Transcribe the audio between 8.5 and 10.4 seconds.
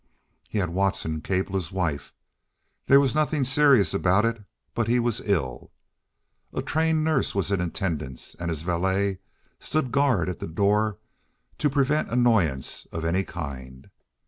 valet stood guard at